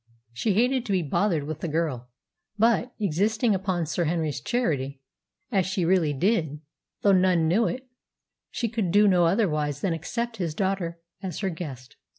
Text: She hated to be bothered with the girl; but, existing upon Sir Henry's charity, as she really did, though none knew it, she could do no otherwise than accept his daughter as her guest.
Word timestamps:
She 0.33 0.55
hated 0.55 0.83
to 0.87 0.91
be 0.91 1.03
bothered 1.03 1.43
with 1.43 1.59
the 1.59 1.67
girl; 1.67 2.09
but, 2.57 2.91
existing 2.99 3.53
upon 3.53 3.85
Sir 3.85 4.05
Henry's 4.05 4.41
charity, 4.41 4.99
as 5.51 5.67
she 5.67 5.85
really 5.85 6.11
did, 6.11 6.59
though 7.03 7.11
none 7.11 7.47
knew 7.47 7.67
it, 7.67 7.87
she 8.49 8.67
could 8.67 8.89
do 8.89 9.07
no 9.07 9.25
otherwise 9.27 9.81
than 9.81 9.93
accept 9.93 10.37
his 10.37 10.55
daughter 10.55 10.99
as 11.21 11.41
her 11.41 11.51
guest. 11.51 11.97